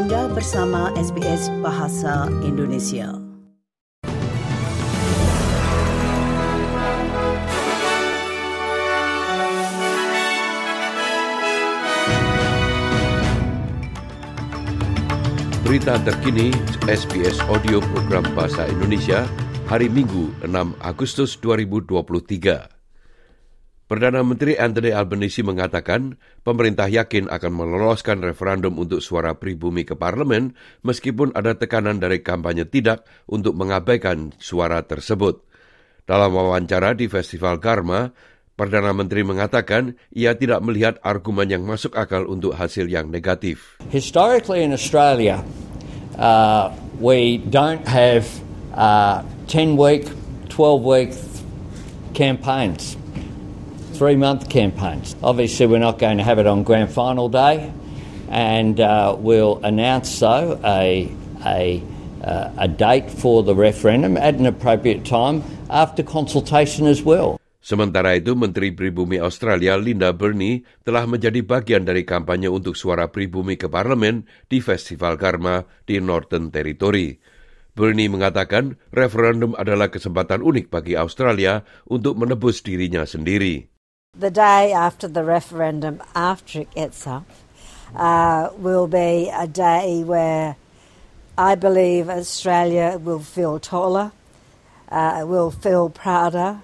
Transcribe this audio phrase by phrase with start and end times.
[0.00, 3.20] Anda bersama SBS Bahasa Indonesia.
[15.68, 16.48] Berita terkini
[16.88, 19.28] SBS Audio Program Bahasa Indonesia
[19.68, 22.79] hari Minggu 6 Agustus 2023.
[23.90, 26.14] Perdana Menteri Anthony Albanese mengatakan
[26.46, 30.54] pemerintah yakin akan meloloskan referendum untuk suara pribumi ke parlemen
[30.86, 35.42] meskipun ada tekanan dari kampanye tidak untuk mengabaikan suara tersebut.
[36.06, 38.14] Dalam wawancara di Festival Karma,
[38.54, 43.74] Perdana Menteri mengatakan ia tidak melihat argumen yang masuk akal untuk hasil yang negatif.
[43.90, 45.42] Historically in Australia,
[46.14, 46.70] uh,
[47.02, 48.30] we don't have
[48.78, 50.06] uh, 10-week,
[50.46, 51.10] 12-week
[52.14, 52.99] campaigns.
[54.00, 55.12] Three month campaigns.
[55.20, 57.68] Obviously, we're not going to have it on grand final day,
[58.32, 61.04] and uh, we'll announce so a,
[61.44, 61.84] a,
[62.24, 67.36] uh, a date for the referendum at an appropriate time after consultation as well.
[67.60, 73.60] Sementara itu, Menteri Pribumi Australia Linda Burney telah menjadi bagian dari kampanye untuk suara pribumi
[73.60, 77.20] ke parlemen di Festival Karma di Northern Territory.
[77.76, 83.69] Burney mengatakan referendum adalah kesempatan unik bagi Australia untuk menebus dirinya sendiri.
[84.18, 87.24] The day after the referendum, after it gets up,
[87.94, 90.56] uh, will be a day where
[91.38, 94.12] I believe Australia will feel taller,
[94.90, 96.60] uh, will feel prouder,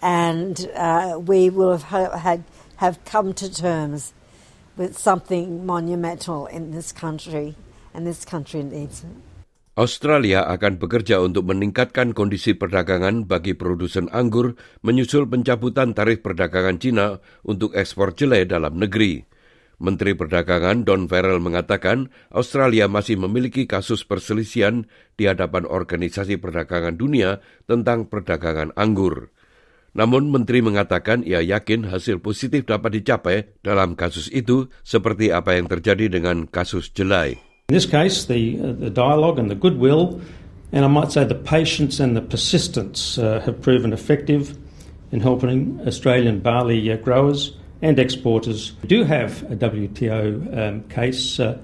[0.00, 2.42] and uh, we will have, had,
[2.78, 4.12] have come to terms
[4.76, 7.54] with something monumental in this country,
[7.94, 9.31] and this country needs it.
[9.72, 14.52] Australia akan bekerja untuk meningkatkan kondisi perdagangan bagi produsen anggur
[14.84, 19.24] menyusul pencabutan tarif perdagangan Cina untuk ekspor jelai dalam negeri.
[19.82, 24.86] Menteri Perdagangan Don Farrell mengatakan Australia masih memiliki kasus perselisihan
[25.18, 29.34] di hadapan Organisasi Perdagangan Dunia tentang perdagangan anggur.
[29.96, 35.66] Namun Menteri mengatakan ia yakin hasil positif dapat dicapai dalam kasus itu seperti apa yang
[35.66, 37.51] terjadi dengan kasus jelai.
[37.72, 40.20] In this case, the, uh, the dialogue and the goodwill,
[40.72, 44.58] and I might say the patience and the persistence uh, have proven effective
[45.10, 51.40] in helping Australian barley uh, growers and exporters We do have a WTO um, case
[51.40, 51.56] uh,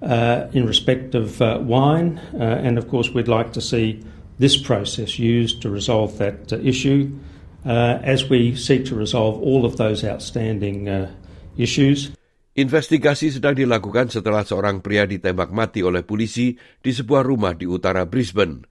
[0.00, 4.00] uh, in respect of uh, wine, and of course, we'd like to see
[4.38, 7.10] this process used to resolve that issue
[7.64, 11.08] as we seek to resolve all of those outstanding
[11.56, 12.12] issues.
[12.58, 18.02] Investigasi sedang dilakukan setelah seorang pria ditembak mati oleh polisi di sebuah rumah di utara
[18.02, 18.66] Brisbane.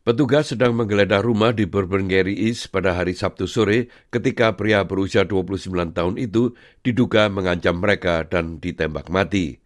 [0.00, 5.92] Petugas sedang menggeledah rumah di Burberry East pada hari Sabtu sore ketika pria berusia 29
[5.92, 9.60] tahun itu diduga mengancam mereka dan ditembak mati.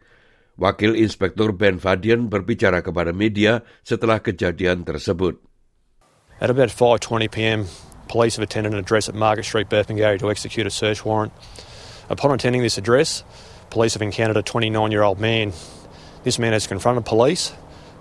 [0.58, 5.38] Wakil Inspektur Ben Fadian berbicara kepada media setelah kejadian tersebut.
[6.42, 7.70] At about 5.20 p.m.,
[8.10, 11.30] police have attended an address at Market Street, Burpengary to execute a search warrant.
[12.08, 13.22] Upon attending this address,
[13.68, 15.52] police have encountered a 29 year old man.
[16.24, 17.52] This man has confronted police.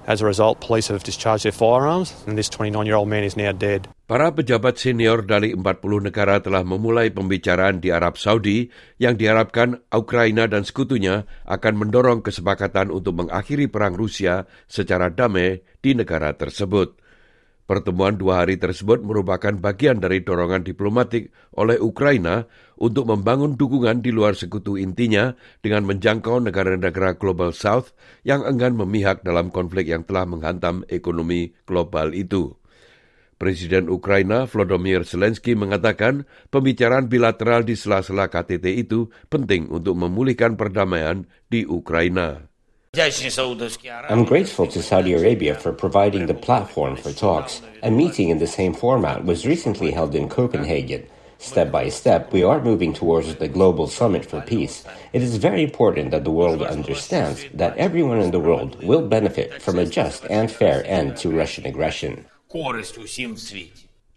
[0.07, 3.35] As a result, police have discharged their firearms, and this 29 year old man is
[3.35, 3.91] now dead.
[4.07, 8.71] Para pejabat senior dari 40 negara telah memulai pembicaraan di Arab Saudi
[9.03, 15.91] yang diharapkan Ukraina dan sekutunya akan mendorong kesepakatan untuk mengakhiri perang Rusia secara damai di
[15.91, 16.96] negara tersebut.
[17.67, 22.47] Pertemuan dua hari tersebut merupakan bagian dari dorongan diplomatik oleh Ukraina
[22.79, 27.91] untuk membangun dukungan di luar sekutu intinya dengan menjangkau negara-negara Global South
[28.23, 32.55] yang enggan memihak dalam konflik yang telah menghantam ekonomi global itu.
[33.35, 41.27] Presiden Ukraina Volodymyr Zelensky mengatakan pembicaraan bilateral di sela-sela KTT itu penting untuk memulihkan perdamaian
[41.51, 42.47] di Ukraina.
[44.09, 47.61] I'm grateful to Saudi Arabia for providing the platform for talks.
[47.83, 51.05] A meeting in the same format was recently held in Copenhagen.
[51.37, 54.83] Step by step, we are moving towards the global summit for peace.
[55.13, 59.61] It is very important that the world understands that everyone in the world will benefit
[59.61, 62.25] from a just and fair end to Russian aggression.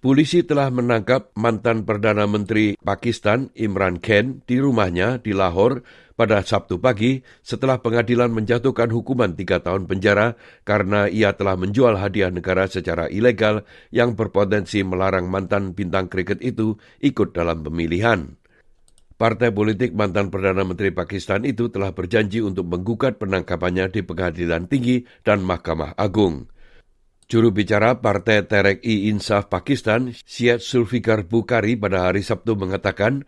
[0.01, 5.85] Polisi telah menangkap mantan Perdana Menteri Pakistan Imran Khan di rumahnya di Lahore
[6.17, 12.33] pada Sabtu pagi setelah pengadilan menjatuhkan hukuman tiga tahun penjara karena ia telah menjual hadiah
[12.33, 18.41] negara secara ilegal yang berpotensi melarang mantan bintang kriket itu ikut dalam pemilihan.
[19.21, 25.05] Partai politik mantan Perdana Menteri Pakistan itu telah berjanji untuk menggugat penangkapannya di pengadilan tinggi
[25.21, 26.49] dan Mahkamah Agung.
[27.31, 33.23] Juru bicara Partai Terek-i Insaf Pakistan, Syed Sulfikar Bukhari pada hari Sabtu mengatakan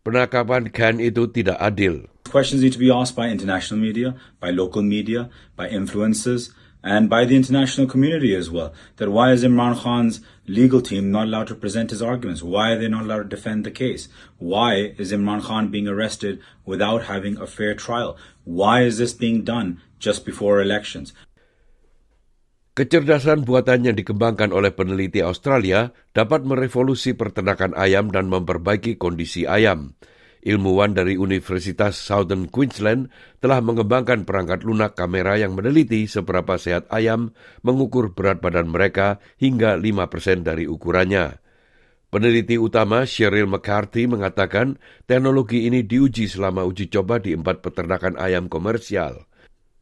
[0.00, 2.08] penangkapan Khan itu tidak adil.
[2.24, 5.28] Questions need to be asked by international media, by local media,
[5.60, 8.72] by influencers, and by the international community as well.
[8.96, 12.40] That why is Imran Khan's legal team not allowed to present his arguments?
[12.40, 14.08] Why are they not allowed to defend the case?
[14.40, 18.16] Why is Imran Khan being arrested without having a fair trial?
[18.48, 21.12] Why is this being done just before elections?
[22.74, 29.94] Kecerdasan buatan yang dikembangkan oleh peneliti Australia dapat merevolusi peternakan ayam dan memperbaiki kondisi ayam.
[30.42, 37.30] Ilmuwan dari Universitas Southern Queensland telah mengembangkan perangkat lunak kamera yang meneliti seberapa sehat ayam
[37.62, 41.38] mengukur berat badan mereka hingga 5% dari ukurannya.
[42.10, 48.50] Peneliti utama Cheryl McCarthy mengatakan teknologi ini diuji selama uji coba di empat peternakan ayam
[48.50, 49.30] komersial.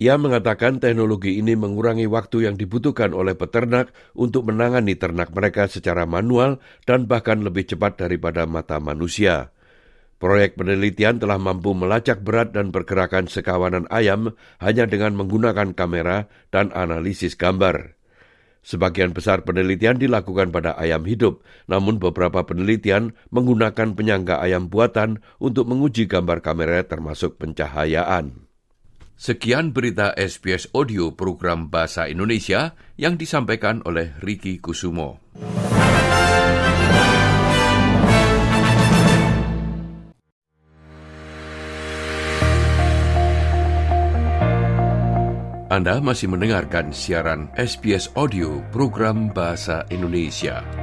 [0.03, 6.11] Ia mengatakan teknologi ini mengurangi waktu yang dibutuhkan oleh peternak untuk menangani ternak mereka secara
[6.11, 9.55] manual dan bahkan lebih cepat daripada mata manusia.
[10.19, 16.75] Proyek penelitian telah mampu melacak berat dan pergerakan sekawanan ayam hanya dengan menggunakan kamera dan
[16.75, 17.95] analisis gambar.
[18.67, 25.71] Sebagian besar penelitian dilakukan pada ayam hidup, namun beberapa penelitian menggunakan penyangga ayam buatan untuk
[25.71, 28.51] menguji gambar kamera termasuk pencahayaan.
[29.23, 35.23] Sekian berita SBS Audio program Bahasa Indonesia yang disampaikan oleh Riki Kusumo.
[45.71, 50.82] Anda masih mendengarkan siaran SBS Audio program Bahasa Indonesia.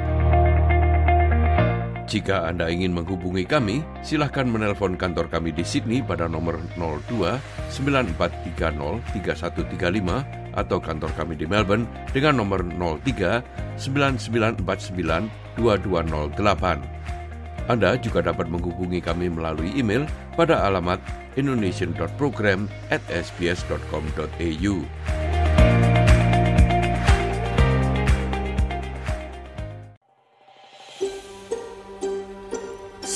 [2.10, 7.38] Jika Anda ingin menghubungi kami, silahkan menelpon kantor kami di Sydney pada nomor 02
[7.70, 15.30] 9430 3135 atau kantor kami di Melbourne dengan nomor 03 9949
[15.62, 17.70] 2208.
[17.70, 20.98] Anda juga dapat menghubungi kami melalui email pada alamat
[21.38, 24.74] indonesian.program at sbs.com.au.